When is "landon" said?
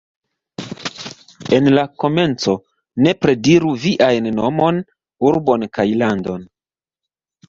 6.03-6.49